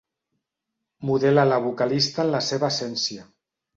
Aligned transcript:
Modela 1.09 1.43
la 1.49 1.59
vocalista 1.67 2.25
en 2.27 2.33
la 2.37 2.43
seva 2.49 2.71
essència. 2.77 3.27